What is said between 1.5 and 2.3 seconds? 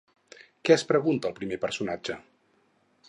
personatge?